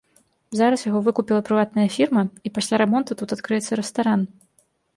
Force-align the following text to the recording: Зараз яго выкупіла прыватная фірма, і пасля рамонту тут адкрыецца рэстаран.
Зараз 0.59 0.85
яго 0.89 1.01
выкупіла 1.07 1.41
прыватная 1.49 1.85
фірма, 1.97 2.23
і 2.49 2.53
пасля 2.57 2.75
рамонту 2.85 3.11
тут 3.23 3.29
адкрыецца 3.39 3.71
рэстаран. 3.85 4.21